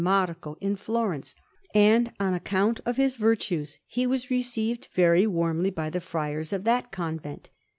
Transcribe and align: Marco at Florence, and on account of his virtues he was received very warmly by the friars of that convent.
Marco 0.03 0.57
at 0.63 0.79
Florence, 0.79 1.35
and 1.75 2.11
on 2.19 2.33
account 2.33 2.79
of 2.87 2.97
his 2.97 3.17
virtues 3.17 3.77
he 3.85 4.07
was 4.07 4.31
received 4.31 4.87
very 4.95 5.27
warmly 5.27 5.69
by 5.69 5.91
the 5.91 6.01
friars 6.01 6.51
of 6.51 6.63
that 6.63 6.91
convent. 6.91 7.51